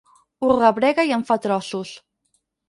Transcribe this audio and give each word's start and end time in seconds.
Ho 0.45 0.47
rebrega 0.53 1.05
i 1.09 1.13
en 1.19 1.27
fa 1.29 1.37
trossos. 1.45 1.93